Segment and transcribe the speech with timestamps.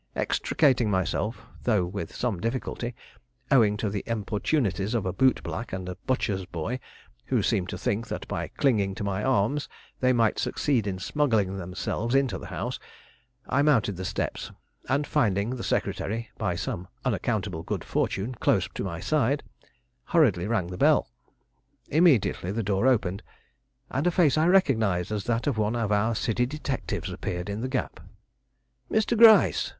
[0.15, 2.95] Extricating myself, though with some difficulty,
[3.51, 6.79] owing to the importunities of a bootblack and butcher boy,
[7.27, 9.69] who seemed to think that by clinging to my arms
[9.99, 12.79] they might succeed in smuggling themselves into the house,
[13.47, 14.51] I mounted the steps
[14.89, 19.43] and, finding the secretary, by some unaccountable good fortune, close to my side,
[20.05, 21.09] hurriedly rang the bell.
[21.89, 23.21] Immediately the door opened,
[23.91, 27.61] and a face I recognized as that of one of our city detectives appeared in
[27.61, 27.99] the gap.
[28.89, 29.15] "Mr.
[29.15, 29.69] Gryce!"